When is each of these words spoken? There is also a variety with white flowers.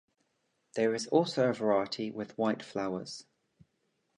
There 0.73 0.95
is 0.95 1.05
also 1.05 1.47
a 1.47 1.53
variety 1.53 2.09
with 2.09 2.35
white 2.35 2.63
flowers. 2.63 3.27